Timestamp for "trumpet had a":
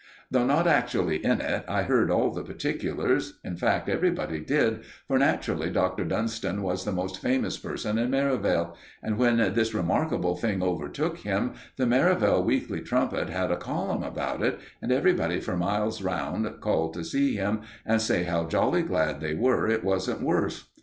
12.81-13.57